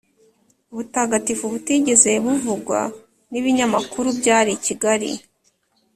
[0.73, 2.79] mutagatifu butigeze buvugwa
[3.31, 5.11] n'ibinyamakuru byari i kigali